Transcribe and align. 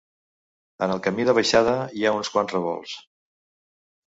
En 0.85 0.93
el 0.93 1.01
camí 1.07 1.25
de 1.27 1.35
baixada 1.39 1.75
hi 1.99 2.07
ha 2.11 2.15
uns 2.21 2.33
quants 2.37 2.57
revolts. 2.57 2.97